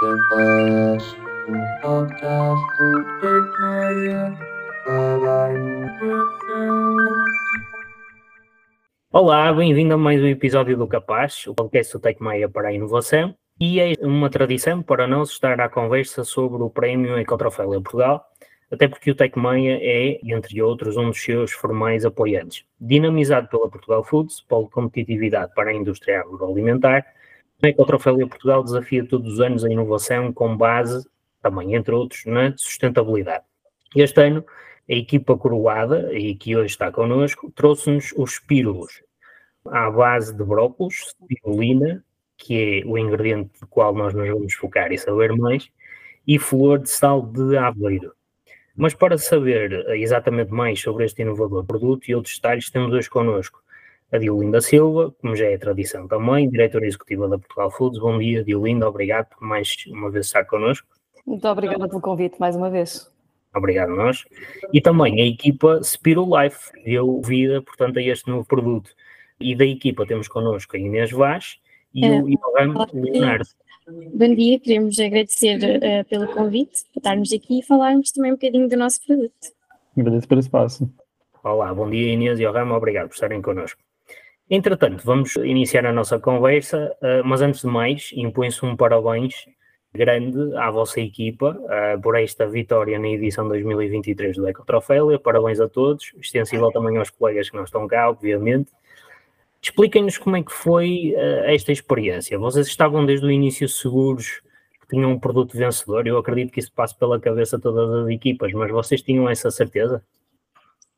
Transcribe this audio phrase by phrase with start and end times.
[0.00, 1.16] Capaz,
[1.48, 2.70] o podcast
[3.20, 4.32] Tecmeia
[4.84, 5.50] para a.
[9.10, 13.34] Olá, bem-vindo a mais um episódio do Capaz, o podcast do Tecmeia para a inovação.
[13.60, 18.24] E é uma tradição para nós estar à conversa sobre o prémio Ecotrofélia Portugal,
[18.70, 22.64] até porque o Tecmeia é, entre outros, um dos seus formais apoiantes.
[22.80, 27.04] Dinamizado pela Portugal Foods, polo de competitividade para a indústria agroalimentar,
[27.60, 31.04] o Ecotrofélia Portugal desafia todos os anos a inovação com base,
[31.42, 33.44] também entre outros, na sustentabilidade.
[33.96, 34.44] Este ano,
[34.88, 39.02] a equipa coroada, e que hoje está connosco, trouxe-nos os espírulos,
[39.66, 42.04] à base de brócolis, spirulina,
[42.36, 45.68] que é o ingrediente do qual nós nos vamos focar e saber mais,
[46.26, 48.12] e flor de sal de aveiro.
[48.76, 53.60] Mas para saber exatamente mais sobre este inovador produto e outros detalhes, temos hoje connosco
[54.10, 58.00] a Diolinda Silva, como já é tradição também, diretora executiva da Portugal Foods.
[58.00, 60.86] Bom dia, Diolinda, obrigado por mais uma vez estar connosco.
[61.26, 63.10] Muito obrigada pelo convite mais uma vez.
[63.54, 64.24] Obrigado a nós.
[64.72, 68.90] E também a equipa Spiro Life, que deu vida, portanto, a este novo produto.
[69.38, 71.58] E da equipa temos connosco a Inês Vaz
[71.94, 72.86] e É, o Ivan olá.
[72.92, 73.46] Leonardo.
[74.14, 78.68] Bom dia, queremos agradecer eh, pelo convite, por estarmos aqui e falarmos também um bocadinho
[78.68, 79.32] do nosso produto.
[79.96, 80.90] Agradeço pelo espaço.
[81.42, 83.80] Olá, bom dia Inês e Orama, obrigado por estarem connosco.
[84.50, 89.46] Entretanto, vamos iniciar a nossa conversa, eh, mas antes de mais, impõe-se um parabéns
[89.92, 95.18] grande à vossa equipa eh, por esta vitória na edição 2023 do Ecotrofélia.
[95.18, 98.72] Parabéns a todos, extensível também aos colegas que não estão cá, obviamente.
[99.60, 102.38] Expliquem-nos como é que foi eh, esta experiência.
[102.38, 104.40] Vocês estavam desde o início seguros
[104.80, 106.06] que tinham um produto vencedor?
[106.06, 109.50] Eu acredito que isso passe pela cabeça de todas as equipas, mas vocês tinham essa
[109.50, 110.02] certeza?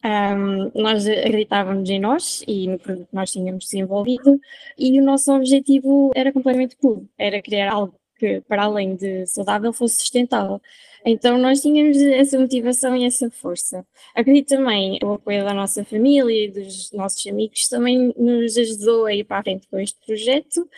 [0.02, 4.40] Ahm, nós acreditávamos em nós e no produto que nós tínhamos desenvolvido
[4.78, 9.72] e o nosso objetivo era completamente puro, era criar algo que para além de saudável
[9.72, 10.60] fosse sustentável.
[11.04, 13.86] Então nós tínhamos essa motivação e essa força.
[14.14, 19.14] Acredito também o apoio da nossa família e dos nossos amigos também nos ajudou a
[19.14, 20.68] ir para a frente com este projeto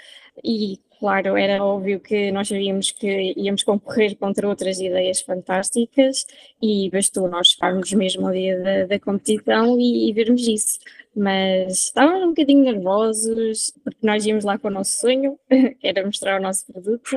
[0.43, 6.25] e claro, era óbvio que nós sabíamos que íamos concorrer contra outras ideias fantásticas
[6.63, 10.79] e bastou nós chegarmos mesmo ao dia da, da competição e, e vermos isso.
[11.15, 16.07] Mas estávamos um bocadinho nervosos, porque nós íamos lá com o nosso sonho, que era
[16.07, 17.17] mostrar o nosso produto,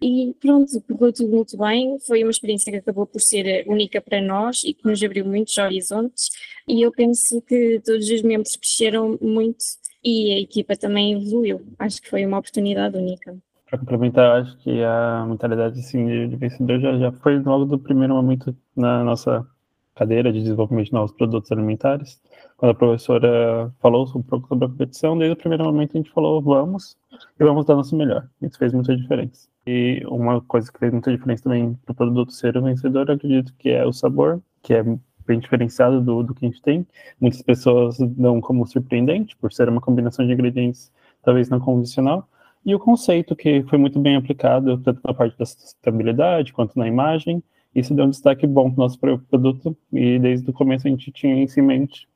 [0.00, 1.98] e pronto, correu tudo muito bem.
[2.06, 5.58] Foi uma experiência que acabou por ser única para nós e que nos abriu muitos
[5.58, 6.30] horizontes.
[6.66, 9.62] E eu penso que todos os membros cresceram muito
[10.06, 11.66] e a equipa também evoluiu.
[11.80, 13.36] Acho que foi uma oportunidade única.
[13.68, 18.14] Para complementar, acho que a mentalidade assim, de, vencedor já, já foi logo do primeiro
[18.14, 19.44] momento na nossa
[19.96, 22.22] cadeira de desenvolvimento de novos produtos alimentares.
[22.56, 26.12] Quando a professora falou um pouco sobre a competição, desde o primeiro momento a gente
[26.12, 26.96] falou vamos
[27.40, 28.28] e vamos dar nosso melhor.
[28.40, 29.48] Isso fez muita diferença.
[29.66, 33.52] E uma coisa que fez muita diferença também para o produto ser o vencedor, acredito
[33.58, 34.84] que é o sabor, que é
[35.26, 36.86] bem diferenciado do, do que a gente tem.
[37.20, 40.92] Muitas pessoas dão como surpreendente, por ser uma combinação de ingredientes
[41.22, 42.28] talvez não convencional.
[42.64, 46.88] E o conceito, que foi muito bem aplicado, tanto na parte da sustentabilidade quanto na
[46.88, 47.42] imagem.
[47.74, 51.12] Isso deu um destaque bom para o nosso produto, e desde o começo a gente
[51.12, 52.08] tinha isso em mente,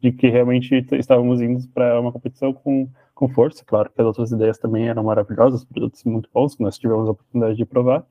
[0.00, 3.64] de que realmente estávamos indo para uma competição com, com força.
[3.64, 7.12] Claro que as outras ideias também eram maravilhosas, produtos muito bons, que nós tivemos a
[7.12, 8.04] oportunidade de provar,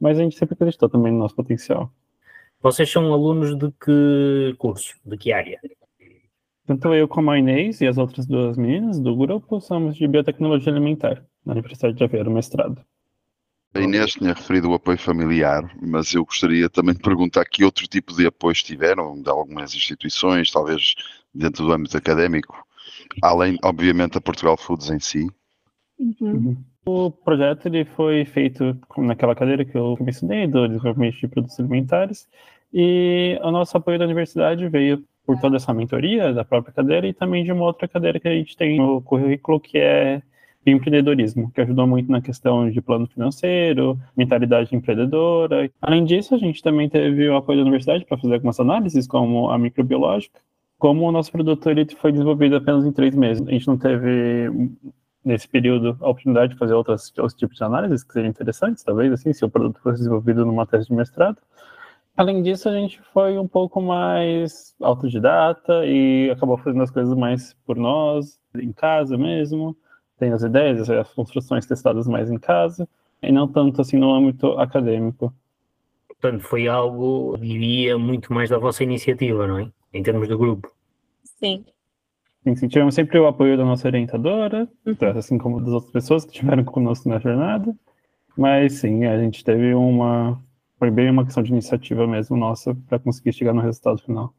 [0.00, 1.92] mas a gente sempre acreditou também no nosso potencial.
[2.60, 4.94] Vocês são alunos de que curso?
[5.04, 5.60] De que área?
[6.66, 10.72] Tanto eu como a Inês e as outras duas meninas do grupo somos de biotecnologia
[10.72, 12.84] alimentar, na Universidade de Aveiro, mestrado.
[13.72, 17.86] A Inês tinha referido o apoio familiar, mas eu gostaria também de perguntar que outro
[17.86, 20.94] tipo de apoios tiveram, de algumas instituições, talvez
[21.32, 22.56] dentro do âmbito académico,
[23.22, 25.28] além, obviamente, da Portugal Foods em si.
[25.98, 26.56] Uhum.
[26.88, 32.28] O projeto ele foi feito naquela cadeira que eu mencionei, do desenvolvimento de produtos alimentares,
[32.72, 37.12] e o nosso apoio da universidade veio por toda essa mentoria da própria cadeira e
[37.12, 40.22] também de uma outra cadeira que a gente tem no currículo, que é
[40.64, 45.68] empreendedorismo, que ajudou muito na questão de plano financeiro, mentalidade empreendedora.
[45.82, 49.50] Além disso, a gente também teve o apoio da universidade para fazer algumas análises, como
[49.50, 50.40] a microbiológica.
[50.78, 54.50] Como o nosso produto ele foi desenvolvido apenas em três meses, a gente não teve
[55.26, 59.12] nesse período a oportunidade de fazer outros, outros tipos de análises que seriam interessantes, talvez,
[59.12, 61.38] assim, se o produto fosse desenvolvido numa tese de mestrado.
[62.16, 67.54] Além disso, a gente foi um pouco mais autodidata e acabou fazendo as coisas mais
[67.66, 69.76] por nós, em casa mesmo,
[70.18, 72.88] tem as ideias, as construções testadas mais em casa,
[73.20, 75.34] e não tanto assim no âmbito acadêmico.
[76.08, 79.68] Portanto, foi algo, diria, muito mais da vossa iniciativa, não é?
[79.92, 80.72] Em termos do grupo.
[81.24, 81.64] Sim.
[82.54, 85.18] Sim, tivemos sempre o apoio da nossa orientadora, Uhum.
[85.18, 87.74] assim como das outras pessoas que estiveram conosco na jornada.
[88.36, 90.40] Mas sim, a gente teve uma.
[90.78, 94.32] Foi bem uma questão de iniciativa mesmo nossa para conseguir chegar no resultado final.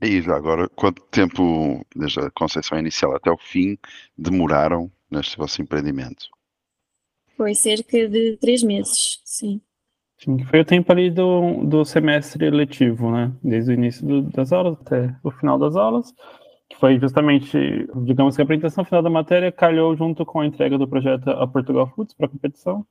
[0.00, 3.78] E agora, quanto tempo, desde a concepção inicial até o fim,
[4.18, 6.26] demoraram neste vosso empreendimento?
[7.36, 9.60] Foi cerca de três meses, sim.
[10.18, 13.32] Sim, foi o tempo ali do, do semestre letivo, né?
[13.42, 16.12] Desde o início do, das aulas até o final das aulas,
[16.72, 20.78] que foi justamente, digamos que a apresentação final da matéria calhou junto com a entrega
[20.78, 22.86] do projeto a Portugal Foods para a competição.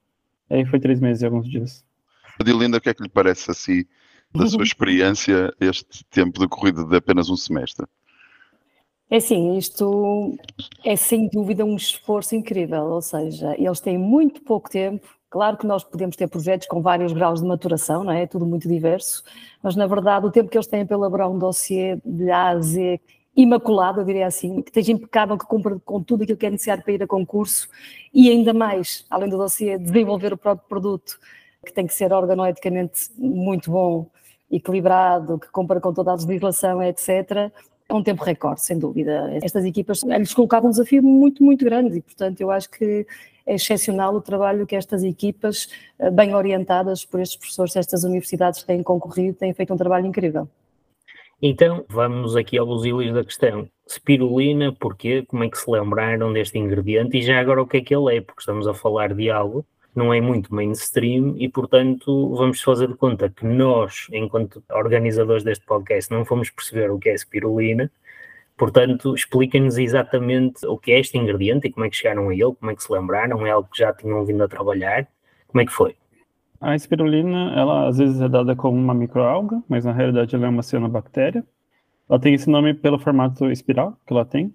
[0.50, 1.84] Aí foi três meses e alguns dias.
[2.40, 3.84] Adilinda, o que é que lhe parece assim,
[4.32, 7.88] da sua experiência, este tempo decorrido de apenas um semestre?
[9.10, 10.38] É assim, isto
[10.86, 15.06] é sem dúvida um esforço incrível, ou seja, eles têm muito pouco tempo.
[15.30, 18.24] Claro que nós podemos ter projetos com vários graus de maturação, não é?
[18.24, 19.24] É tudo muito diverso,
[19.64, 22.60] mas na verdade o tempo que eles têm para elaborar um dossiê de A a
[22.60, 23.02] Z
[23.36, 26.84] imaculado, eu diria assim, que esteja impecável, que cumpra com tudo aquilo que é necessário
[26.84, 27.70] para ir a concurso
[28.14, 31.20] e ainda mais, além do dossiê, desenvolver o próprio produto,
[31.66, 34.10] que tem que ser organoeticamente muito bom,
[34.50, 37.52] equilibrado, que cumpra com toda a legislação, etc
[37.92, 39.30] é um tempo recorde, sem dúvida.
[39.44, 43.06] Estas equipas lhes colocavam um desafio muito, muito grande e, portanto, eu acho que
[43.46, 45.68] é excepcional o trabalho que estas equipas,
[46.00, 50.48] eh, bem orientadas por estes professores destas universidades, têm concorrido, têm feito um trabalho incrível.
[51.42, 53.68] Então, vamos aqui aos ilhos da questão.
[53.90, 55.24] Spirulina, porquê?
[55.26, 57.18] Como é que se lembraram deste ingrediente?
[57.18, 58.22] E já agora o que é que ele é?
[58.22, 59.66] Porque estamos a falar de algo
[59.96, 65.66] não é muito mainstream e, portanto, vamos fazer de conta que nós, enquanto organizadores deste
[65.66, 67.92] podcast, não fomos perceber o que é spirulina.
[68.58, 72.54] Portanto, expliquem-nos exatamente o que é este ingrediente e como é que chegaram a ele,
[72.54, 75.08] como é que se lembraram, é algo que já tinham vindo a trabalhar,
[75.48, 75.96] como é que foi?
[76.62, 80.50] A espirulina, ela às vezes é dada como uma microalga, mas na realidade ela é
[80.50, 81.44] uma cianobactéria.
[82.08, 84.54] Ela tem esse nome pelo formato espiral que ela tem,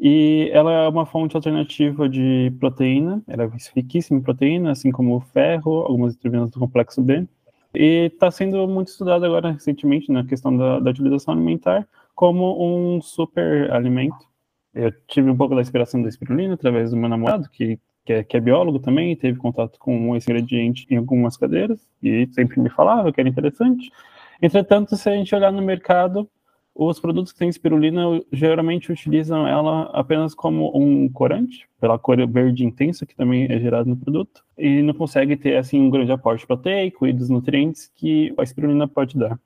[0.00, 5.16] e ela é uma fonte alternativa de proteína, ela é riquíssima em proteína, assim como
[5.16, 7.26] o ferro, algumas vitaminas do complexo B.
[7.74, 12.56] E está sendo muito estudado agora recentemente na questão da, da utilização alimentar como
[12.96, 14.26] um super alimento.
[14.72, 18.24] Eu tive um pouco da inspiração da espirulina através do meu namorado, que, que, é,
[18.24, 22.70] que é biólogo também, teve contato com esse ingrediente em algumas cadeiras e sempre me
[22.70, 23.92] falava que era interessante.
[24.40, 26.26] Entretanto, se a gente olhar no mercado,
[26.74, 28.00] os produtos que têm espirulina
[28.32, 33.90] geralmente utilizam ela apenas como um corante, pela cor verde intensa que também é gerado
[33.90, 38.32] no produto, e não consegue ter assim um grande aporte proteico e dos nutrientes que
[38.38, 39.38] a espirulina pode dar.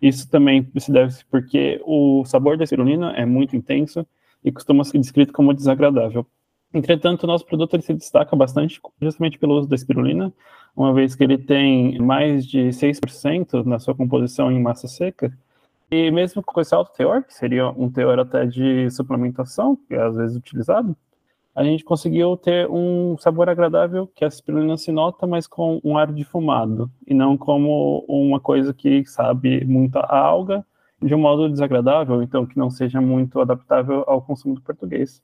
[0.00, 4.06] Isso também se deve porque o sabor da espirulina é muito intenso
[4.44, 6.24] e costuma ser descrito como desagradável.
[6.74, 10.32] Entretanto, o nosso produto ele se destaca bastante justamente pelo uso da espirulina,
[10.76, 15.32] uma vez que ele tem mais de 6% na sua composição em massa seca,
[15.88, 20.02] e mesmo com esse alto teor, que seria um teor até de suplementação, que é
[20.02, 20.96] às vezes utilizado,
[21.54, 25.96] a gente conseguiu ter um sabor agradável que a espirulina se nota, mas com um
[25.96, 30.66] ar defumado, e não como uma coisa que sabe muito a alga
[31.00, 35.22] de um modo desagradável, então que não seja muito adaptável ao consumo do português.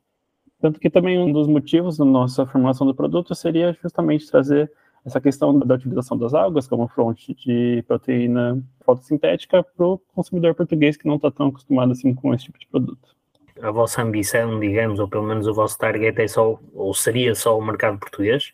[0.60, 4.70] Tanto que também um dos motivos da nossa formulação do produto seria justamente trazer
[5.04, 10.96] essa questão da utilização das algas como fonte de proteína fotossintética para o consumidor português
[10.96, 13.16] que não está tão acostumado assim com esse tipo de produto.
[13.62, 17.58] A vossa ambição, digamos, ou pelo menos o vosso target é só, ou seria só
[17.58, 18.52] o mercado português?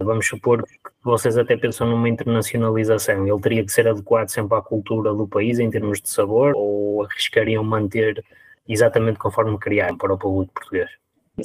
[0.00, 3.26] Vamos supor que vocês até pensam numa internacionalização.
[3.26, 7.04] Ele teria que ser adequado sempre à cultura do país em termos de sabor ou
[7.04, 8.24] arriscariam manter
[8.68, 10.90] exatamente conforme criaram para o público português?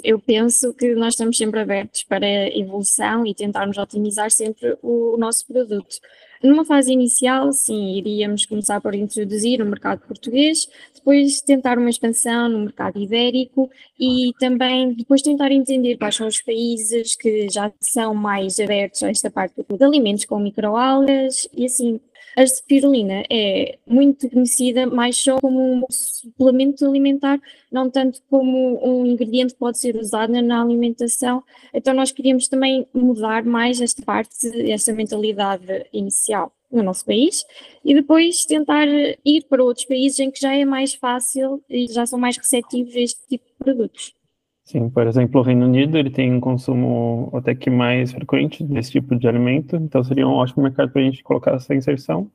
[0.04, 2.26] Eu penso que nós estamos sempre abertos para
[2.58, 5.98] evolução e tentarmos otimizar sempre o, nosso produto.
[6.42, 12.50] Numa fase inicial, sim, iríamos começar por introduzir o mercado português, depois tentar uma expansão
[12.50, 18.14] no mercado ibérico e também depois tentar entender quais são os países que já são
[18.14, 22.00] mais abertos a esta parte de alimentos com microalgas e assim
[22.36, 27.40] a spirulina é muito conhecida mais só como um suplemento alimentar,
[27.72, 31.44] não tanto como um ingrediente que pode ser usado na alimentação.
[31.74, 37.46] Então nós queríamos também mudar mais esta parte, esta mentalidade inicial no nosso país
[37.86, 38.88] e depois tentar
[39.24, 42.96] ir para outros países em que já é mais fácil e já são mais receptivos
[42.96, 44.23] a este tipo de produtos.
[44.64, 48.92] Sim, por exemplo, o Reino Unido ele tem um consumo até que mais frequente desse
[48.92, 52.32] tipo de alimento, então seria um ótimo mercado para a gente colocar essa inserção.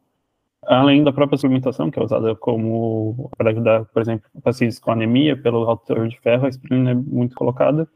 [0.67, 5.37] Além da própria suplementação, que é usada como para ajudar, por exemplo, pacientes com anemia
[5.41, 7.89] pelo alto teor de ferro, a espirulina é muito colocada.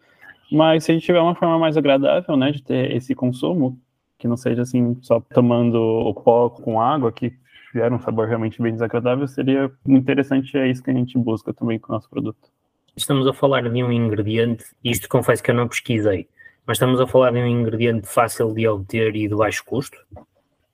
[0.51, 3.79] Mas se a gente tiver uma forma mais agradável, né, de ter esse consumo,
[4.19, 7.35] que não seja assim só tomando o pó com água, que
[7.75, 11.79] gera um sabor realmente bem desagradável, seria interessante, é isso que a gente busca também
[11.79, 12.51] com o nosso produto.
[12.95, 16.29] Estamos a falar de um ingrediente, isto confesso que eu não pesquisei,
[16.67, 19.97] mas estamos a falar de um ingrediente fácil de obter e de baixo custo?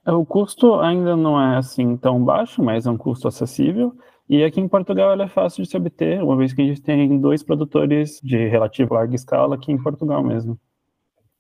[0.05, 3.97] O custo ainda não é assim tão baixo, mas é um custo acessível.
[4.29, 6.83] E aqui em Portugal ela é fácil de se obter, uma vez que a gente
[6.83, 10.59] tem dois produtores de relativo larga escala aqui em Portugal mesmo.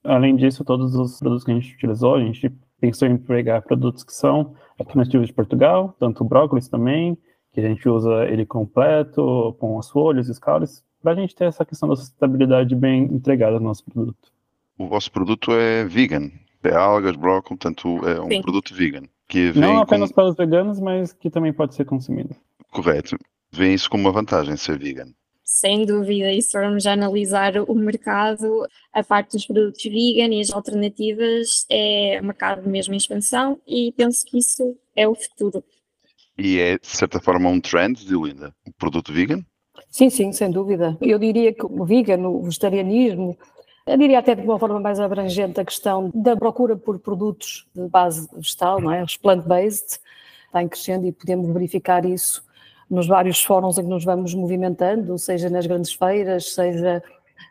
[0.05, 4.05] Além disso, todos os produtos que a gente utilizou, a gente pensou em pegar produtos
[4.05, 7.19] que são aqui nativos de Portugal, tanto brócolis também,
[7.61, 11.45] que a gente usa ele completo, com as folhas, os caules, para a gente ter
[11.45, 14.33] essa questão da sustentabilidade bem entregada no nosso produto.
[14.79, 16.31] O vosso produto é vegan,
[16.63, 18.43] é algas, brócolis, portanto é um Sim.
[18.43, 19.03] produto vegan.
[19.27, 20.15] Que Não apenas com...
[20.15, 22.35] para os veganos, mas que também pode ser consumido.
[22.71, 23.19] Correto.
[23.51, 25.09] Vem isso como uma vantagem, ser vegan.
[25.43, 30.41] Sem dúvida, e se formos a analisar o mercado, a parte dos produtos vegan e
[30.41, 35.65] as alternativas é um mercado mesmo em expansão e penso que isso é o futuro.
[36.39, 39.45] E é, de certa forma, um trend, Linda, o produto vegan?
[39.91, 40.97] Sim, sim, sem dúvida.
[41.01, 43.37] Eu diria que o vegan, o vegetarianismo,
[43.87, 47.89] eu diria até de uma forma mais abrangente a questão da procura por produtos de
[47.89, 49.03] base vegetal, não é?
[49.03, 49.99] Os plant-based,
[50.47, 52.45] está em crescendo e podemos verificar isso
[52.91, 57.03] nos vários fóruns em que nos vamos movimentando, seja nas grandes feiras, seja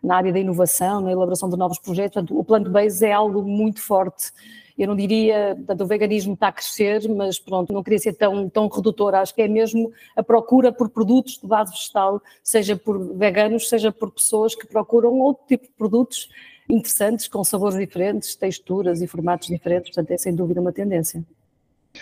[0.04, 2.14] na área da inovação, na elaboração de novos projetos.
[2.14, 4.32] Portanto, o plant-based é algo muito forte.
[4.78, 8.48] Eu não diria, portanto, o veganismo está a crescer, mas pronto, não queria ser tão,
[8.48, 9.16] tão redutor.
[9.16, 13.92] Acho que é mesmo a procura por produtos de base vegetal, seja por veganos, seja
[13.92, 16.30] por pessoas que procuram outro tipo de produtos
[16.70, 19.90] interessantes, com sabores diferentes, texturas e formatos diferentes.
[19.90, 21.24] Portanto, é sem dúvida uma tendência.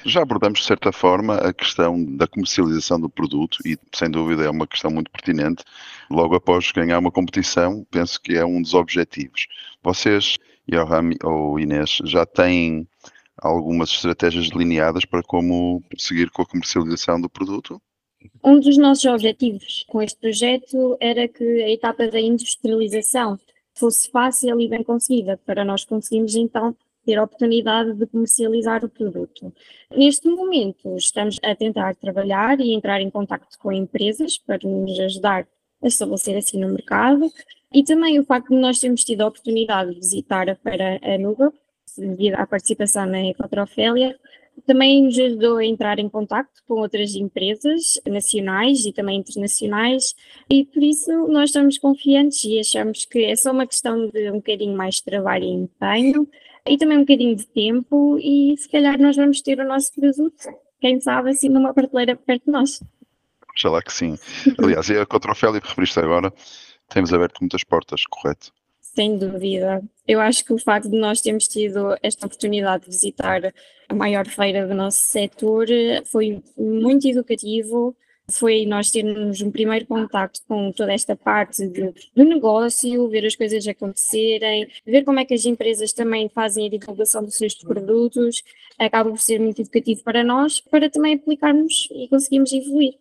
[0.03, 4.50] Já abordamos, de certa forma, a questão da comercialização do produto e, sem dúvida, é
[4.50, 5.63] uma questão muito pertinente.
[6.10, 9.48] Logo após ganhar uma competição, penso que é um dos objetivos.
[9.84, 10.38] Vocês,
[10.68, 12.88] Johan ou Inês, já têm
[13.38, 17.82] algumas estratégias delineadas para como prosseguir com a comercialização do produto?
[18.44, 23.38] Um dos nossos objetivos com este projeto era que a etapa da industrialização
[23.76, 28.90] fosse fácil e bem conseguida, para nós conseguirmos então ter a oportunidade de comercializar o
[28.90, 29.54] produto.
[29.96, 35.48] Neste momento, estamos a tentar trabalhar e entrar em contato com empresas para nos ajudar
[35.84, 37.32] a estabelecer assim no mercado
[37.75, 41.51] e também o facto de nós termos tido a oportunidade de visitar a feira Anuga,
[41.98, 44.17] devido à participação na Ecotrofélia,
[44.65, 50.15] também nos ajudou a entrar em contato com outras empresas nacionais e também internacionais
[50.50, 54.36] e por isso nós estamos confiantes e achamos que é só uma questão de um
[54.36, 56.25] bocadinho mais de trabalho e empenho
[56.65, 60.48] e também um bocadinho de tempo e se calhar nós vamos ter o nosso produto,
[60.79, 62.82] quem sabe assim numa prateleira perto de nós.
[63.50, 64.17] Oxalá que sim.
[64.58, 66.34] Aliás, e a Cotrofélia que referiste agora,
[66.89, 68.51] temos aberto muitas portas, correto?
[68.96, 69.84] Sem dúvida.
[70.08, 73.54] Eu acho que o facto de nós termos tido esta oportunidade de visitar
[73.89, 75.68] a maior feira do nosso setor
[76.06, 77.96] foi muito educativo.
[78.32, 83.36] Foi nós termos um primeiro contacto com toda esta parte de, do negócio, ver as
[83.36, 88.42] coisas acontecerem, ver como é que as empresas também fazem a divulgação dos seus produtos.
[88.80, 92.96] Acaba por ser muito educativo para nós, para também aplicarmos e conseguirmos evoluir.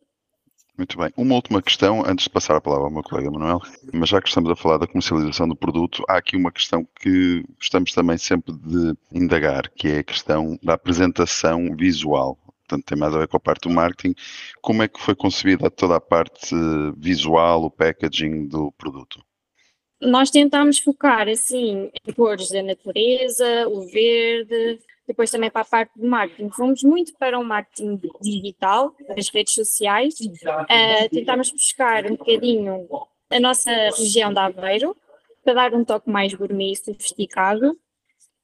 [0.76, 1.10] Muito bem.
[1.16, 3.60] Uma última questão, antes de passar a palavra ao meu colega Manuel,
[3.92, 7.44] mas já que estamos a falar da comercialização do produto, há aqui uma questão que
[7.56, 12.36] gostamos também sempre de indagar, que é a questão da apresentação visual.
[12.66, 14.14] Portanto, tem mais a ver com a parte do marketing.
[14.60, 16.56] Como é que foi concebida toda a parte
[16.96, 19.24] visual, o packaging do produto?
[20.00, 25.92] Nós tentámos focar, assim, em cores da natureza, o verde, depois também para a parte
[25.96, 26.50] do marketing.
[26.50, 30.14] Fomos muito para o marketing digital, das redes sociais.
[30.20, 32.88] Uh, tentámos buscar um bocadinho
[33.30, 34.96] a nossa região de Aveiro,
[35.44, 37.76] para dar um toque mais gourmet e sofisticado.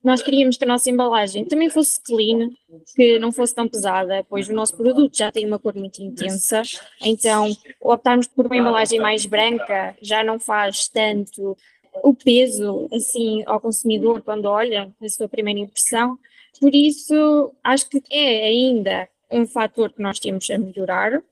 [0.02, 2.50] Nós queríamos que a nossa embalagem também fosse clean,
[2.97, 6.62] que não fosse tão pesada, pois o nosso produto já tem uma cor muito intensa,
[7.02, 11.57] então optarmos por uma embalagem mais branca já não faz tanto
[12.02, 16.19] o peso assim ao consumidor quando olha a sua primeira impressão.
[16.59, 21.23] Por isso, acho que é ainda um fator que nós temos a melhorar,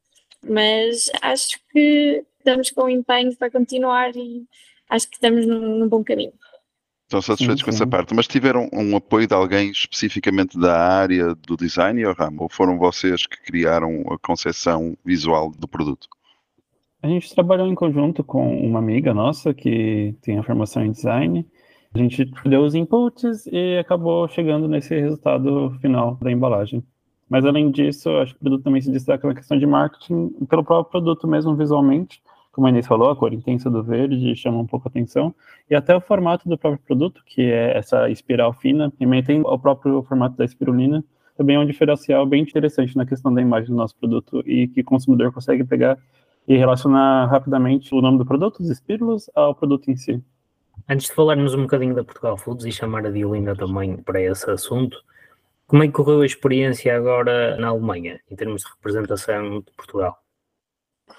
[0.47, 4.47] mas acho que estamos com empenho para continuar e
[4.89, 6.33] acho que estamos num, num bom caminho.
[7.05, 7.91] Estão satisfeitos Sim, com essa sim.
[7.91, 12.43] parte, mas tiveram um apoio de alguém especificamente da área do design ou ramo?
[12.43, 16.07] Ou foram vocês que criaram a concepção visual do produto?
[17.03, 21.47] A gente trabalhou em conjunto com uma amiga nossa que tem a formação em design.
[21.95, 26.85] A gente deu os inputs e acabou chegando nesse resultado final da embalagem.
[27.29, 30.65] Mas além disso, acho que o produto também se destaca na questão de marketing pelo
[30.65, 32.23] próprio produto mesmo visualmente.
[32.53, 35.35] Como a Inês falou, a cor intensa do verde chama um pouco a atenção.
[35.71, 40.03] E até o formato do próprio produto, que é essa espiral fina, remetem ao próprio
[40.03, 41.05] formato da espirulina,
[41.37, 44.81] também é um diferencial bem interessante na questão da imagem do nosso produto e que
[44.81, 45.97] o consumidor consegue pegar
[46.49, 50.23] e relacionar rapidamente o nome do produto, os espírulos, ao produto em si.
[50.89, 54.51] Antes de falarmos um bocadinho da Portugal Foods e chamar a Diolinda também para esse
[54.51, 55.03] assunto,
[55.67, 60.19] como é que correu a experiência agora na Alemanha, em termos de representação de Portugal?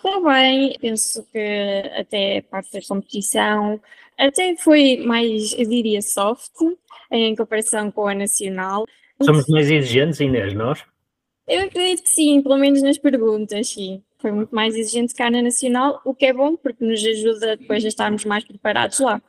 [0.01, 3.79] Correu bem, penso que até a parte da competição
[4.17, 6.53] até foi mais, eu diria, soft
[7.11, 8.85] em comparação com a nacional.
[9.21, 10.83] Somos mais exigentes, Inês, nós?
[11.47, 14.03] Eu acredito que sim, pelo menos nas perguntas, sim.
[14.19, 17.83] Foi muito mais exigente cá na nacional, o que é bom porque nos ajuda depois
[17.85, 19.21] a estarmos mais preparados lá.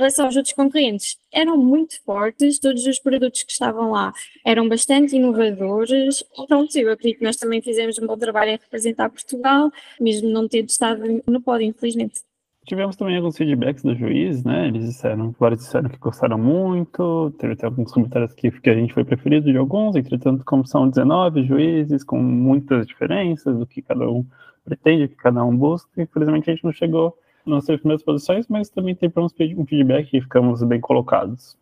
[0.00, 4.14] Relação aos outros concorrentes, eram muito fortes, todos os produtos que estavam lá
[4.46, 6.24] eram bastante inovadores.
[6.48, 10.48] Pronto, eu acredito que nós também fizemos um bom trabalho em representar Portugal, mesmo não
[10.48, 12.22] tendo estado no pódio, infelizmente.
[12.66, 14.68] Tivemos também alguns feedbacks dos juízes, né?
[14.68, 18.94] Eles disseram, vários disseram que gostaram muito, teve até alguns comentários que, que a gente
[18.94, 24.10] foi preferido de alguns, entretanto, como são 19 juízes, com muitas diferenças do que cada
[24.10, 24.24] um
[24.64, 27.14] pretende, o que cada um busca, infelizmente a gente não chegou
[27.46, 29.10] nas três primeiras posições, mas também tem
[29.56, 31.56] um feedback e ficamos bem colocados.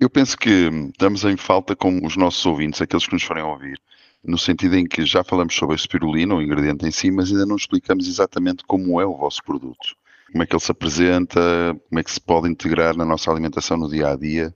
[0.00, 3.78] Eu penso que estamos em falta com os nossos ouvintes, aqueles que nos forem ouvir,
[4.22, 7.46] no sentido em que já falamos sobre a espirulina, o ingrediente em si, mas ainda
[7.46, 9.96] não explicamos exatamente como é o vosso produto
[10.30, 11.40] como é que ele se apresenta,
[11.88, 14.54] como é que se pode integrar na nossa alimentação no dia a dia,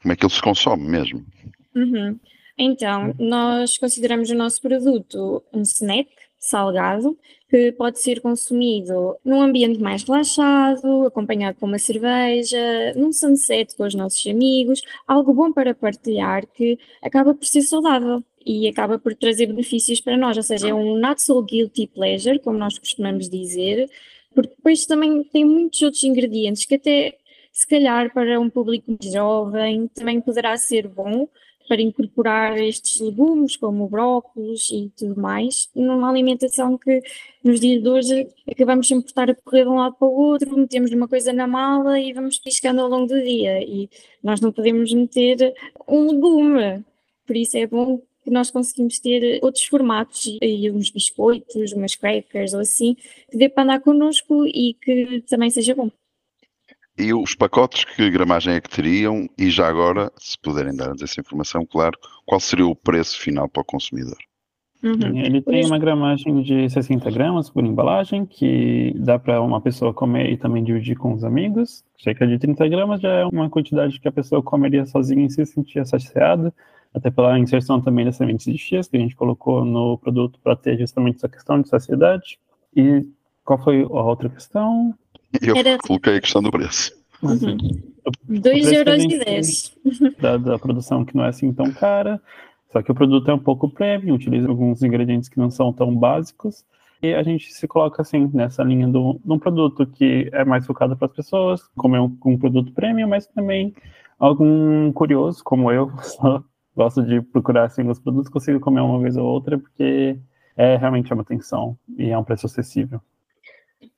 [0.00, 1.24] como é que ele se consome mesmo.
[1.74, 2.18] Uhum.
[2.56, 7.16] Então, nós consideramos o nosso produto um snack salgado
[7.48, 13.84] que pode ser consumido num ambiente mais relaxado, acompanhado com uma cerveja, num sunset com
[13.84, 19.14] os nossos amigos, algo bom para partilhar que acaba por ser saudável e acaba por
[19.14, 23.28] trazer benefícios para nós, ou seja, é um not so guilty pleasure, como nós costumamos
[23.28, 23.90] dizer,
[24.34, 27.18] porque depois também tem muitos outros ingredientes que até
[27.52, 31.28] se calhar para um público jovem também poderá ser bom
[31.70, 37.00] para incorporar estes legumes como brócolis e tudo mais numa alimentação que
[37.44, 40.12] nos dias de hoje acabamos sempre por estar a correr de um lado para o
[40.12, 43.88] outro, metemos uma coisa na mala e vamos piscando ao longo do dia e
[44.20, 45.54] nós não podemos meter
[45.86, 46.84] um legume,
[47.24, 52.52] por isso é bom que nós conseguimos ter outros formatos, e uns biscoitos, umas crackers
[52.52, 52.96] ou assim,
[53.30, 55.88] que dê para andar connosco e que também seja bom.
[57.00, 59.26] E os pacotes, que gramagem é que teriam?
[59.38, 63.62] E já agora, se puderem dar-nos essa informação, claro, qual seria o preço final para
[63.62, 64.18] o consumidor?
[64.82, 65.16] Uhum.
[65.16, 70.30] Ele tem uma gramagem de 60 gramas por embalagem, que dá para uma pessoa comer
[70.30, 71.84] e também dividir com os amigos.
[71.98, 75.44] Cerca de 30 gramas já é uma quantidade que a pessoa comeria sozinha e se
[75.46, 76.52] sentia saciada
[76.94, 80.56] até pela inserção também das sementes de chia que a gente colocou no produto para
[80.56, 82.38] ter justamente essa questão de saciedade.
[82.74, 83.06] E
[83.44, 84.94] qual foi a outra questão?
[85.40, 85.78] Eu Era...
[85.78, 86.92] coloquei a questão do preço.
[87.22, 87.56] Uhum.
[88.28, 89.76] 2 euros e 10.
[90.18, 92.20] Da, da produção que não é assim tão cara,
[92.72, 95.94] só que o produto é um pouco premium, utiliza alguns ingredientes que não são tão
[95.94, 96.64] básicos,
[97.02, 100.66] e a gente se coloca assim nessa linha do, de um produto que é mais
[100.66, 103.74] focado para as pessoas, como é um, um, produto premium, mas também
[104.18, 105.90] algum curioso, como eu,
[106.76, 110.18] gosto de procurar assim os produtos, consigo comer uma vez ou outra, porque
[110.56, 113.00] é realmente uma atenção e é um preço acessível.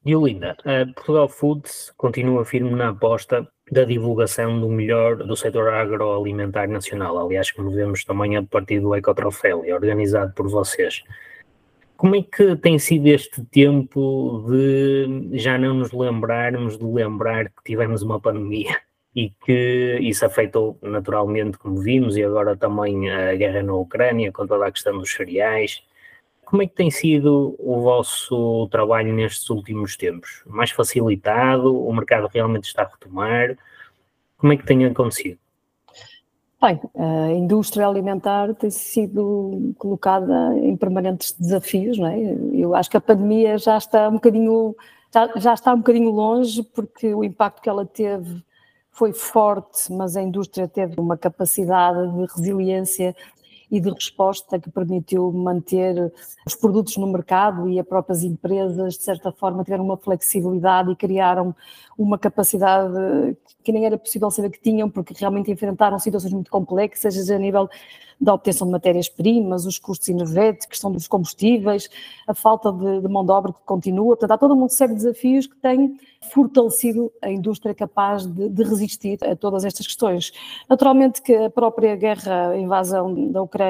[0.05, 5.73] E Linda, a Portugal Foods continua firme na aposta da divulgação do melhor do setor
[5.73, 11.05] agroalimentar nacional, aliás, como vemos também a partir do Ecotroféu, organizado por vocês.
[11.97, 17.63] Como é que tem sido este tempo de já não nos lembrarmos de lembrar que
[17.65, 18.77] tivemos uma pandemia?
[19.15, 24.47] e que isso afetou naturalmente, como vimos, e agora também a guerra na Ucrânia, com
[24.47, 25.83] toda a questão dos cereais.
[26.53, 30.43] Como é que tem sido o vosso trabalho nestes últimos tempos?
[30.45, 31.75] Mais facilitado?
[31.75, 33.57] O mercado realmente está a retomar?
[34.37, 35.39] Como é que tem acontecido?
[36.61, 42.19] Bem, a indústria alimentar tem sido colocada em permanentes desafios, não é?
[42.53, 44.77] Eu acho que a pandemia já está um bocadinho,
[45.11, 48.45] já, já está um bocadinho longe, porque o impacto que ela teve
[48.91, 53.17] foi forte, mas a indústria teve uma capacidade de resiliência
[53.73, 56.13] e de resposta que permitiu manter
[56.47, 60.97] os produtos no mercado e as próprias empresas, de certa forma, tiveram uma flexibilidade e
[60.97, 61.57] criaram
[61.97, 62.93] uma capacidade
[63.65, 67.39] que nem era possível saber que tinham, porque realmente enfrentaram situações muito complexas, seja a
[67.39, 67.69] nível
[68.21, 71.89] da obtenção de matérias-primas, os custos energéticos, a questão dos combustíveis,
[72.29, 74.17] a falta de, de, mão de obra que continua.
[74.17, 75.99] Portanto, há toda uma série de desafios que têm
[76.33, 80.33] fortalecido a indústria capaz de, de resistir a todas estas questões.
[80.69, 83.62] Naturalmente que a própria guerra, a invasão da Ucrânia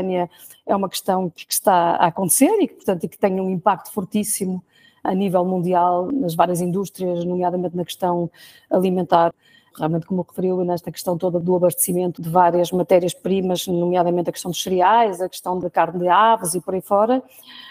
[0.67, 3.93] é uma questão que está a acontecer e que, portanto, e que tem um impacto
[3.93, 4.63] fortíssimo
[5.03, 8.31] a nível mundial nas várias indústrias, nomeadamente na questão
[8.71, 9.35] alimentar.
[9.77, 14.63] realmente como referiu nesta questão toda do abastecimento de várias matérias-primas, nomeadamente a questão dos
[14.63, 17.23] cereais, a questão da carne de aves e por aí fora,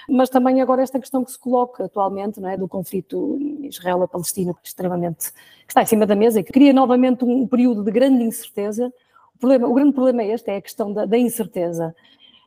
[0.10, 5.31] mas também agora esta questão que se coloca atualmente, não é, do conflito Israel-Palestina, extremamente,
[5.31, 8.91] que está em cima da mesa e que cria novamente um período de grande incerteza.
[9.41, 11.95] Problema, o grande problema é este, é a questão da, da incerteza.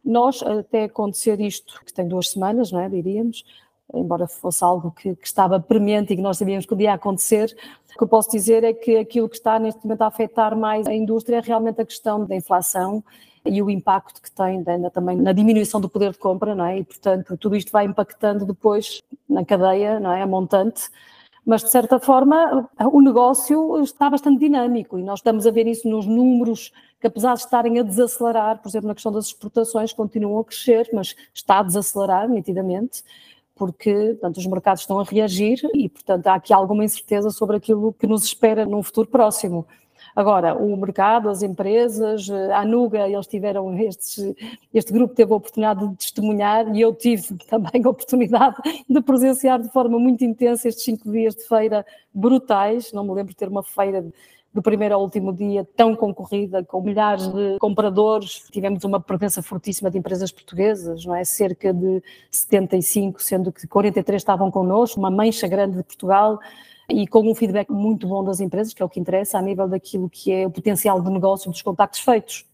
[0.04, 3.44] Nós, até acontecer isto, que tem duas semanas, não é, diríamos,
[3.92, 7.54] embora fosse algo que, que, estava premente e que nós sabíamos que podia acontecer,
[7.90, 10.87] o que eu posso dizer é que aquilo que está neste momento a afetar mais
[10.87, 13.02] a indústria é realmente a questão da inflação
[13.44, 16.78] e o impacto que tem né, também na diminuição do poder de compra, não é?
[16.78, 20.22] E, portanto, tudo isto vai impactando depois na cadeia, não é?
[20.22, 20.88] A montante,
[21.44, 25.88] mas de certa forma o negócio está bastante dinâmico e nós estamos a ver isso
[25.88, 30.40] nos números que apesar de estarem a desacelerar, por exemplo, na questão das exportações, continuam
[30.40, 33.02] a crescer, mas está a desacelerar nitidamente
[33.54, 37.92] porque portanto, os mercados estão a reagir e, portanto, há aqui alguma incerteza sobre aquilo
[37.92, 39.66] que nos espera num futuro próximo.
[40.14, 44.35] Agora, o mercado, as empresas, a Nuga, eles tiveram, estes,
[44.72, 48.57] este grupo teve a oportunidade de testemunhar e eu tive também a oportunidade
[48.88, 52.92] de presenciar de forma muito intensa estes cinco dias de feira brutais.
[52.92, 54.05] Não me lembro de ter uma feira
[54.55, 58.44] do primeiro ao último dia tão concorrida, com milhares de compradores.
[58.53, 61.24] Tivemos uma presença fortíssima de empresas portuguesas, não é?
[61.24, 62.00] Cerca de
[62.31, 66.38] 75, sendo que 43 estavam connosco, uma mancha grande de Portugal
[66.88, 69.68] e com um feedback muito bom das empresas, que é o que interessa a nível
[69.68, 72.47] daquilo que é o potencial de negócio dos contactos feitos.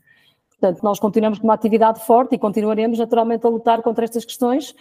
[0.50, 4.74] Portanto, nós continuamos com uma atividade forte e continuaremos naturalmente a lutar contra estas questões,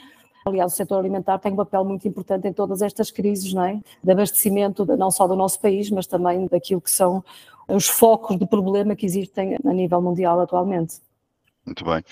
[0.46, 3.80] Aliás, o setor alimentar tem um papel muito importante em todas estas crises, não é?
[4.04, 7.24] De abastecimento, não só do nosso país, mas também daquilo que são
[7.68, 10.96] os focos de problema que existem a nível mundial atualmente.
[11.66, 12.04] Muito bem.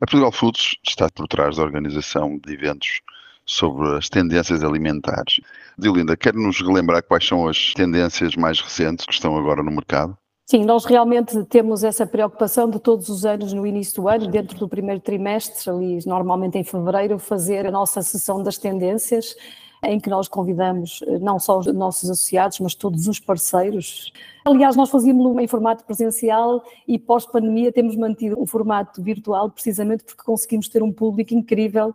[0.00, 3.00] A Portugal Foods está por trás da organização de eventos
[3.46, 5.40] sobre as tendências alimentares.
[5.78, 10.16] Dilinda, quer nos relembrar quais são as tendências mais recentes que estão agora no mercado?
[10.46, 14.58] Sim, nós realmente temos essa preocupação de todos os anos, no início do ano, dentro
[14.58, 19.34] do primeiro trimestre, ali normalmente em fevereiro, fazer a nossa sessão das tendências,
[19.82, 24.12] em que nós convidamos eh, não só os nossos associados, mas todos os parceiros.
[24.44, 30.22] Aliás, nós fazíamos em formato presencial e pós-pandemia temos mantido o formato virtual precisamente porque
[30.22, 31.94] conseguimos ter um público incrível,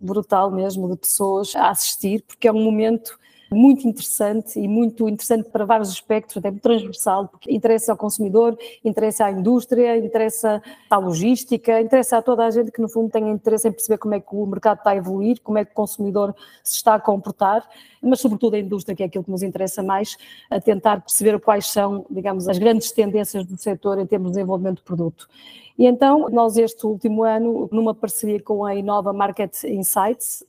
[0.00, 3.18] brutal mesmo, de pessoas a assistir, porque é um momento
[3.54, 9.26] muito interessante e muito interessante para vários aspectos, até transversal, porque interessa ao consumidor, interessa
[9.26, 13.68] à indústria, interessa à logística, interessa a toda a gente que no fundo tem interesse
[13.68, 16.34] em perceber como é que o mercado está a evoluir, como é que o consumidor
[16.62, 17.66] se está a comportar,
[18.02, 20.16] mas sobretudo a indústria, que é aquilo que nos interessa mais,
[20.50, 24.78] a tentar perceber quais são, digamos, as grandes tendências do setor em termos de desenvolvimento
[24.78, 25.28] de produto.
[25.76, 30.44] E então, nós este último ano, numa parceria com a Inova Market Insights,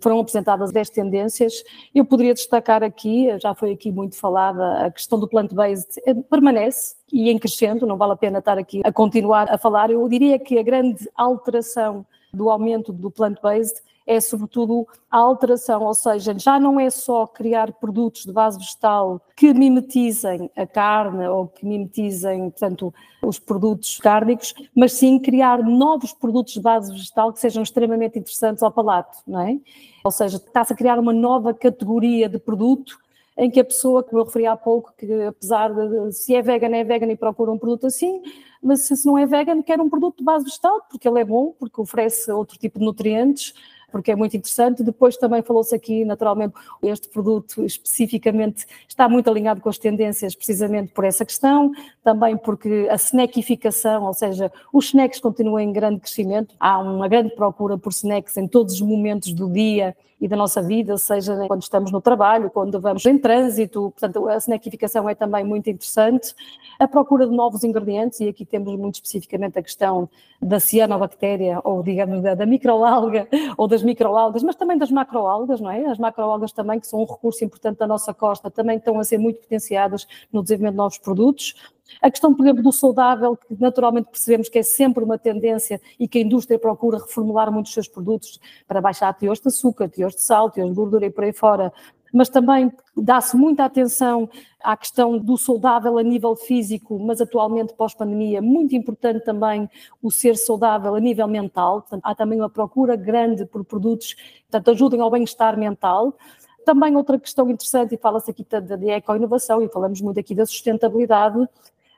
[0.00, 1.62] foram apresentadas 10 tendências.
[1.94, 6.96] Eu poderia destacar aqui, já foi aqui muito falada, a questão do plant-based eh, permanece
[7.12, 9.90] e em crescendo, não vale a pena estar aqui a continuar a falar.
[9.90, 15.92] Eu diria que a grande alteração do aumento do plant-based é sobretudo a alteração, ou
[15.92, 21.46] seja, já não é só criar produtos de base vegetal que mimetizem a carne ou
[21.46, 22.92] que mimetizem, portanto,
[23.22, 28.62] os produtos cárnicos, mas sim criar novos produtos de base vegetal que sejam extremamente interessantes
[28.62, 29.58] ao palato, não é?
[30.02, 32.98] Ou seja, está-se a criar uma nova categoria de produto
[33.36, 36.78] em que a pessoa, como eu referi há pouco, que apesar de se é vegana,
[36.78, 38.22] é vegana e procura um produto assim,
[38.62, 41.54] mas se não é vegano, quer um produto de base vegetal, porque ele é bom,
[41.58, 43.54] porque oferece outro tipo de nutrientes,
[43.90, 44.82] porque é muito interessante.
[44.82, 50.92] Depois também falou-se aqui, naturalmente, este produto especificamente está muito alinhado com as tendências precisamente
[50.92, 51.72] por essa questão,
[52.02, 57.34] também porque a snackificação, ou seja, os snacks continuam em grande crescimento, há uma grande
[57.34, 61.62] procura por snacks em todos os momentos do dia e da nossa vida, seja quando
[61.62, 66.34] estamos no trabalho, quando vamos em trânsito, portanto a snackificação é também muito interessante.
[66.78, 70.08] A procura de novos ingredientes, e aqui temos muito especificamente a questão
[70.40, 75.70] da cianobactéria, ou digamos da, da microalga, ou das microalgas, mas também das macroalgas, não
[75.70, 75.86] é?
[75.86, 79.18] As macroalgas também, que são um recurso importante da nossa costa, também estão a ser
[79.18, 81.54] muito potenciadas no desenvolvimento de novos produtos.
[82.00, 86.06] A questão, por exemplo, do saudável, que naturalmente percebemos que é sempre uma tendência e
[86.06, 90.22] que a indústria procura reformular muitos seus produtos para baixar teores de açúcar, teores de
[90.22, 91.72] sal, teores de gordura e por aí fora,
[92.12, 94.28] mas também dá-se muita atenção
[94.62, 99.68] à questão do saudável a nível físico, mas atualmente pós-pandemia, muito importante também
[100.02, 104.70] o ser saudável a nível mental, portanto, há também uma procura grande por produtos que
[104.70, 106.16] ajudem ao bem-estar mental.
[106.64, 111.48] Também outra questão interessante, e fala-se aqui da eco-inovação, e falamos muito aqui da sustentabilidade,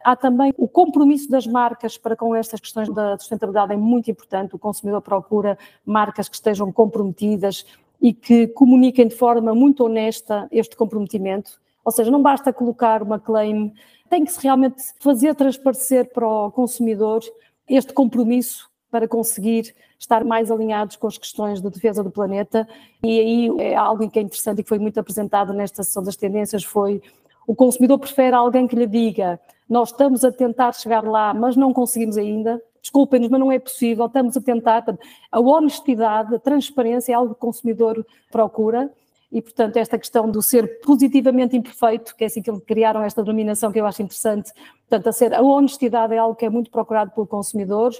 [0.02, 4.54] Há também o compromisso das marcas para com estas questões da sustentabilidade é muito importante.
[4.54, 7.66] O consumidor procura marcas que estejam comprometidas
[8.00, 11.60] e que comuniquem de forma muito honesta este comprometimento.
[11.84, 13.72] Ou seja, não basta colocar uma claim
[14.08, 17.20] tem que se realmente fazer transparecer para o consumidor
[17.68, 22.66] este compromisso para conseguir estar mais alinhados com as questões de defesa do planeta.
[23.04, 26.16] E aí é algo que é interessante e que foi muito apresentado nesta sessão das
[26.16, 27.00] tendências foi
[27.46, 29.38] o consumidor prefere alguém que lhe diga
[29.70, 32.60] nós estamos a tentar chegar lá, mas não conseguimos ainda.
[32.82, 34.84] Desculpem-nos, mas não é possível, estamos a tentar.
[35.30, 38.90] A honestidade, a transparência é algo que o consumidor procura
[39.30, 43.22] e, portanto, esta questão do ser positivamente imperfeito, que é assim que eles criaram esta
[43.22, 44.52] denominação que eu acho interessante,
[44.88, 47.92] portanto, a, ser, a honestidade é algo que é muito procurado pelo consumidor.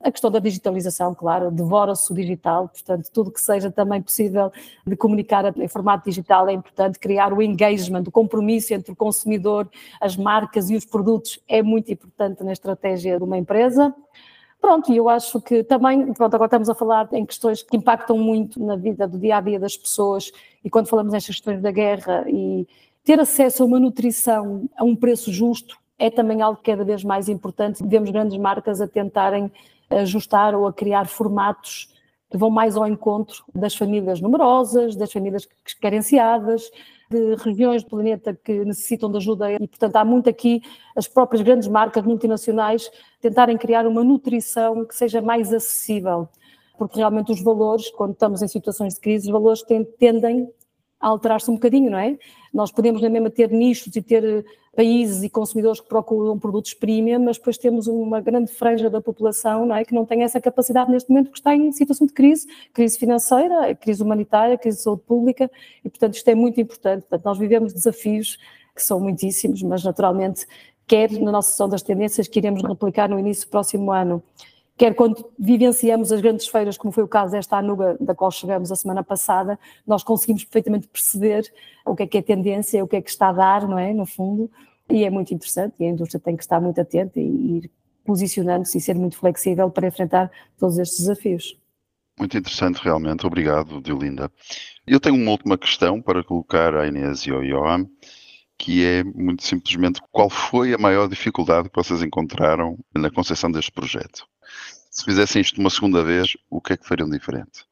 [0.00, 4.52] A questão da digitalização, claro, devora-se o digital, portanto, tudo que seja também possível
[4.86, 9.68] de comunicar em formato digital é importante, criar o engagement, o compromisso entre o consumidor,
[10.00, 13.92] as marcas e os produtos é muito importante na estratégia de uma empresa.
[14.60, 18.16] Pronto, e eu acho que também, pronto, agora estamos a falar em questões que impactam
[18.16, 20.30] muito na vida do dia a dia das pessoas,
[20.64, 22.68] e quando falamos nestas questões da guerra, e
[23.02, 27.28] ter acesso a uma nutrição a um preço justo é também algo cada vez mais
[27.28, 27.84] importante.
[27.84, 29.50] Vemos grandes marcas a tentarem
[29.90, 31.94] ajustar ou a criar formatos
[32.30, 35.48] que vão mais ao encontro das famílias numerosas, das famílias
[35.80, 36.70] carenciadas,
[37.10, 39.52] de regiões do planeta que necessitam de ajuda.
[39.52, 40.60] E, portanto, há muito aqui
[40.94, 46.28] as próprias grandes marcas multinacionais tentarem criar uma nutrição que seja mais acessível,
[46.76, 49.62] porque realmente os valores, quando estamos em situações de crise, os valores
[49.98, 50.50] tendem
[51.00, 52.18] alterar-se um bocadinho, não é?
[52.52, 56.74] Nós podemos na mesma ter nichos e ter eh, países e consumidores que procuram produtos
[56.74, 59.84] premium, mas depois temos uma grande franja da população, não é?
[59.84, 63.74] Que não tem essa capacidade neste momento porque está em situação de crise, crise financeira,
[63.74, 65.50] crise humanitária, crise de saúde pública
[65.84, 67.02] e, portanto, isto é muito importante.
[67.02, 68.38] Portanto, nós vivemos desafios
[68.74, 70.46] que são muitíssimos, mas naturalmente,
[70.86, 74.22] quer na nossa sessão das tendências que iremos replicar no início do próximo ano,
[74.78, 78.70] quer quando vivenciamos as grandes feiras, como foi o caso desta Anuga, da qual chegamos
[78.70, 81.52] a semana passada, nós conseguimos perfeitamente perceber
[81.84, 83.92] o que é que é tendência, o que é que está a dar, não é,
[83.92, 84.48] no fundo,
[84.88, 87.70] e é muito interessante, e a indústria tem que estar muito atenta e ir
[88.04, 91.58] posicionando-se e ser muito flexível para enfrentar todos estes desafios.
[92.16, 93.26] Muito interessante, realmente.
[93.26, 94.30] Obrigado, Diolinda.
[94.86, 97.86] Eu tenho uma última questão para colocar à Inês e ao Johan,
[98.56, 103.70] que é muito simplesmente qual foi a maior dificuldade que vocês encontraram na concepção deste
[103.70, 104.26] projeto?
[104.98, 107.64] Se fizessem isto uma segunda vez, o que é que fariam diferente?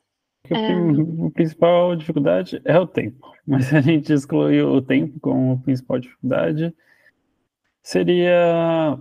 [0.49, 6.73] A principal dificuldade é o tempo, mas a gente excluir o tempo como principal dificuldade,
[7.83, 8.97] seria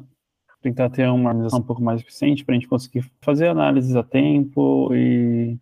[0.59, 4.01] tentar ter uma organização um pouco mais eficiente para a gente conseguir fazer análises a
[4.01, 5.55] tempo e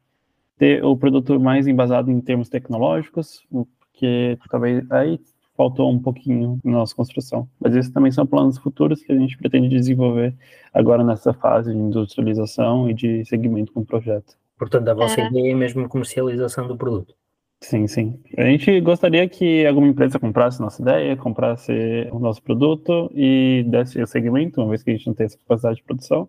[0.58, 5.20] ter o produto mais embasado em termos tecnológicos, porque talvez aí
[5.56, 7.48] faltou um pouquinho na nossa construção.
[7.60, 10.34] Mas esses também são planos futuros que a gente pretende desenvolver
[10.74, 14.36] agora nessa fase de industrialização e de segmento com o projeto.
[14.58, 15.28] Portanto, a vossa é.
[15.28, 17.14] ideia é mesmo comercialização do produto.
[17.62, 18.20] Sim, sim.
[18.38, 21.72] A gente gostaria que alguma empresa comprasse nossa ideia, comprasse
[22.12, 25.38] o nosso produto e desse o segmento, uma vez que a gente não tem essa
[25.38, 26.28] capacidade de produção.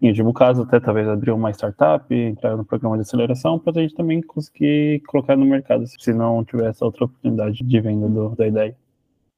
[0.00, 3.82] Em último caso, até talvez abrir uma startup, entrar no programa de aceleração, para a
[3.82, 8.28] gente também conseguir colocar no mercado, se não tiver essa outra oportunidade de venda do,
[8.36, 8.76] da ideia.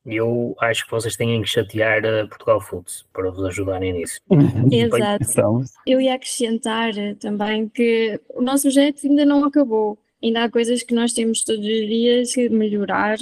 [0.05, 4.21] Eu acho que vocês têm que chatear a Portugal Foods para vos ajudarem nisso.
[4.71, 5.65] Exato.
[5.87, 10.95] Eu ia acrescentar também que o nosso projeto ainda não acabou ainda há coisas que
[10.95, 13.19] nós temos todos os dias que melhorar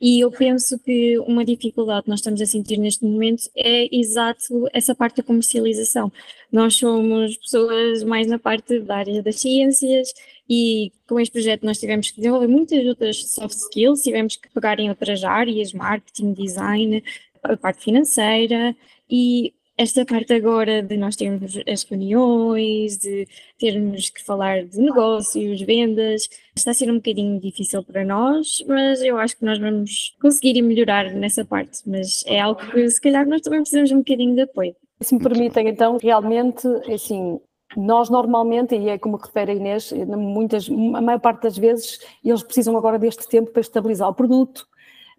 [0.00, 4.68] e eu penso que uma dificuldade que nós estamos a sentir neste momento é exato
[4.72, 6.12] essa parte da comercialização.
[6.50, 10.12] Nós somos pessoas mais na parte da área das ciências
[10.48, 14.78] e com este projeto nós tivemos que desenvolver muitas outras soft skills, tivemos que pegar
[14.78, 17.02] em outras áreas, marketing, design,
[17.42, 18.76] a parte financeira
[19.10, 23.26] e esta parte agora de nós termos as reuniões, de
[23.58, 29.02] termos que falar de negócios, vendas, está a ser um bocadinho difícil para nós, mas
[29.02, 33.26] eu acho que nós vamos conseguir melhorar nessa parte, mas é algo que se calhar
[33.26, 34.76] nós também precisamos de um bocadinho de apoio.
[35.00, 37.40] Se me permitem, então, realmente, assim,
[37.76, 42.42] nós normalmente, e é como refere a Inês, muitas, a maior parte das vezes, eles
[42.44, 44.64] precisam agora deste tempo para estabilizar o produto,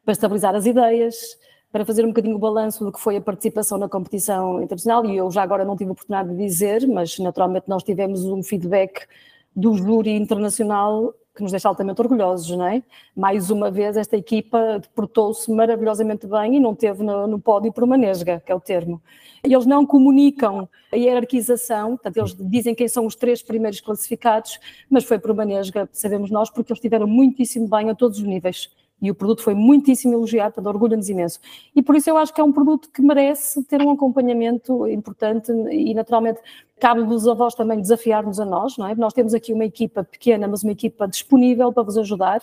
[0.06, 1.38] para estabilizar as ideias,
[1.74, 5.18] para fazer um bocadinho o balanço do que foi a participação na competição internacional, e
[5.18, 9.08] eu já agora não tive a oportunidade de dizer, mas naturalmente nós tivemos um feedback
[9.56, 12.84] do júri internacional que nos deixa altamente orgulhosos, não é?
[13.16, 17.84] Mais uma vez, esta equipa deportou-se maravilhosamente bem e não teve no, no, pódio por
[17.84, 19.02] uma nesga, que é o termo.
[19.44, 25.06] Eles não comunicam a hierarquização, portanto, eles dizem quem são os três primeiros classificados, mas
[25.06, 28.70] foi por uma nesga, sabemos nós, porque eles estiveram muitíssimo bem a todos os níveis
[29.04, 31.38] e o produto foi muitíssimo elogiado, portanto, orgulha-nos imenso.
[31.76, 35.52] E por isso eu acho que é um produto que merece ter um acompanhamento importante
[35.70, 36.40] e, naturalmente,
[36.80, 38.96] cabe-vos a vós também desafiar-nos a nós, não é?
[38.96, 42.42] Nós temos aqui uma equipa pequena, mas uma equipa disponível para vos ajudar.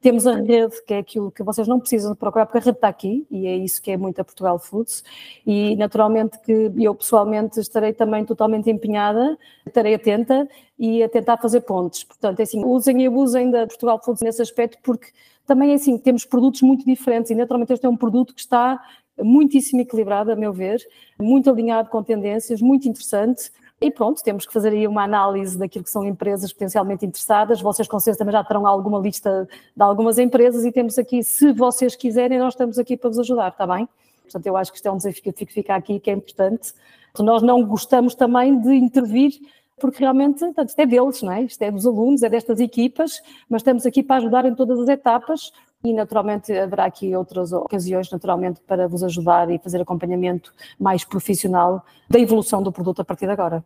[0.00, 2.76] Temos a rede, que é aquilo que vocês não precisam de procurar, porque a rede
[2.76, 5.02] está aqui, e é isso que é muito a Portugal Foods.
[5.46, 11.62] E naturalmente que eu pessoalmente estarei também totalmente empenhada, estarei atenta e a tentar fazer
[11.62, 12.04] pontes.
[12.04, 15.08] Portanto, é assim, usem e abusem da Portugal Foods nesse aspecto, porque
[15.46, 18.80] também é assim, temos produtos muito diferentes e naturalmente este é um produto que está
[19.18, 20.80] muitíssimo equilibrado, a meu ver,
[21.18, 23.50] muito alinhado com tendências, muito interessante.
[23.78, 27.60] E pronto, temos que fazer aí uma análise daquilo que são empresas potencialmente interessadas.
[27.60, 31.52] Vocês, com certeza, também já terão alguma lista de algumas empresas e temos aqui, se
[31.52, 33.86] vocês quiserem, nós estamos aqui para vos ajudar, está bem?
[34.22, 36.72] Portanto, eu acho que isto é um desafio que fica aqui, que é importante.
[37.18, 39.32] Nós não gostamos também de intervir
[39.78, 41.42] porque realmente portanto, isto é deles, não é?
[41.42, 44.88] Isto é dos alunos, é destas equipas, mas estamos aqui para ajudar em todas as
[44.88, 45.52] etapas
[45.84, 51.84] e naturalmente haverá aqui outras ocasiões naturalmente para vos ajudar e fazer acompanhamento mais profissional
[52.08, 53.64] da evolução do produto a partir de agora.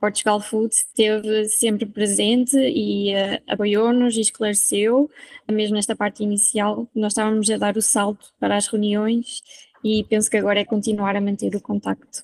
[0.00, 5.10] Portugal Food esteve sempre presente e uh, apoiou-nos e esclareceu,
[5.50, 9.42] mesmo nesta parte inicial, nós estávamos a dar o salto para as reuniões
[9.84, 12.22] e penso que agora é continuar a manter o contacto.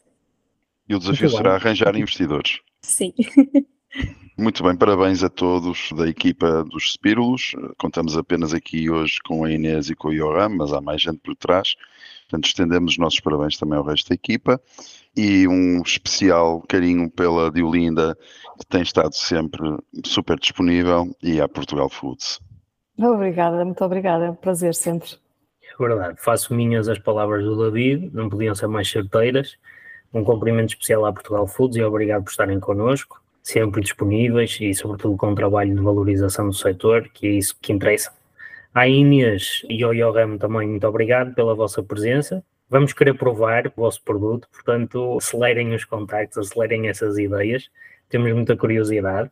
[0.89, 2.61] E o desafio será arranjar investidores.
[2.83, 3.13] Sim.
[4.37, 7.53] Muito bem, parabéns a todos da equipa dos Spírulos.
[7.79, 11.21] Contamos apenas aqui hoje com a Inês e com o Yoram, mas há mais gente
[11.21, 11.77] por trás.
[12.23, 14.61] Portanto, estendemos os nossos parabéns também ao resto da equipa
[15.17, 18.19] e um especial carinho pela Diolinda,
[18.59, 19.61] que tem estado sempre
[20.05, 22.41] super disponível, e à Portugal Foods.
[22.99, 25.11] Obrigada, muito obrigada, é um prazer sempre.
[25.63, 29.57] É verdade, faço minhas as palavras do David, não podiam ser mais certeiras.
[30.13, 35.17] Um cumprimento especial à Portugal Foods e obrigado por estarem connosco sempre disponíveis e, sobretudo,
[35.19, 38.11] com um trabalho de valorização do setor, que é isso que interessa.
[38.75, 42.43] À Inês e ao Yoram também, muito obrigado pela vossa presença.
[42.69, 47.71] Vamos querer provar o vosso produto, portanto, acelerem os contactos, acelerem essas ideias.
[48.09, 49.31] Temos muita curiosidade.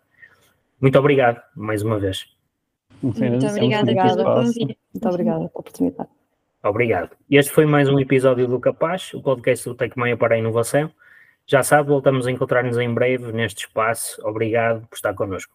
[0.79, 2.27] Muito obrigado, mais uma vez.
[3.03, 4.79] Muito obrigada pelo convite.
[4.93, 6.11] Muito obrigada pela oportunidade.
[6.63, 7.11] Obrigado.
[7.31, 10.93] Este foi mais um episódio do Capaz, o podcast do Tecmeia para a Inovação.
[11.47, 14.21] Já sabe, voltamos a encontrar-nos em breve neste espaço.
[14.27, 15.53] Obrigado por estar connosco.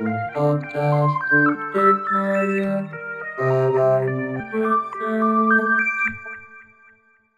[0.00, 1.56] Um podcast do
[3.36, 5.48] para a inovação.